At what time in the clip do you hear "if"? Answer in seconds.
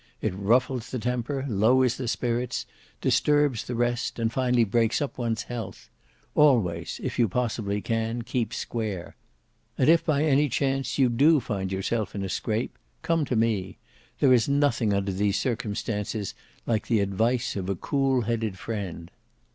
7.03-7.19, 9.89-10.03